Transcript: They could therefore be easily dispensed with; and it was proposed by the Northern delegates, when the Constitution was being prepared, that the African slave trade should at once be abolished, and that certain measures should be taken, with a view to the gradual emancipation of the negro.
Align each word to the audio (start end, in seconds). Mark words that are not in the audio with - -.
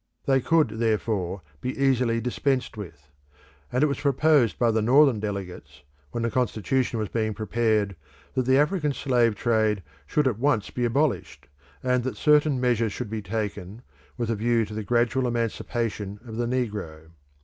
They 0.25 0.41
could 0.41 0.79
therefore 0.79 1.43
be 1.61 1.79
easily 1.79 2.19
dispensed 2.19 2.75
with; 2.75 3.07
and 3.71 3.83
it 3.83 3.85
was 3.85 3.99
proposed 3.99 4.57
by 4.57 4.71
the 4.71 4.81
Northern 4.81 5.19
delegates, 5.19 5.83
when 6.09 6.23
the 6.23 6.31
Constitution 6.31 6.97
was 6.97 7.07
being 7.09 7.35
prepared, 7.35 7.95
that 8.33 8.47
the 8.47 8.57
African 8.57 8.93
slave 8.93 9.35
trade 9.35 9.83
should 10.07 10.27
at 10.27 10.39
once 10.39 10.71
be 10.71 10.85
abolished, 10.85 11.45
and 11.83 12.03
that 12.03 12.17
certain 12.17 12.59
measures 12.59 12.91
should 12.93 13.11
be 13.11 13.21
taken, 13.21 13.83
with 14.17 14.31
a 14.31 14.35
view 14.35 14.65
to 14.65 14.73
the 14.73 14.81
gradual 14.81 15.27
emancipation 15.27 16.19
of 16.25 16.35
the 16.37 16.47
negro. 16.47 17.11